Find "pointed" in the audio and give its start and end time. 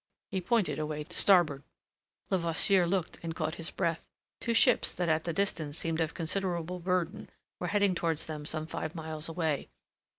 0.41-0.79